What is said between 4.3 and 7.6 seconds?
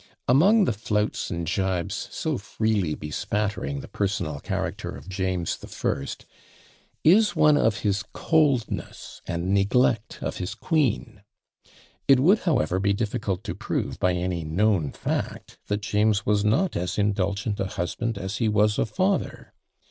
character of James the First, is one